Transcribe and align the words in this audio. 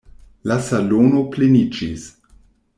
La 0.51 0.57
salono 0.69 1.23
pleniĝis. 1.37 2.11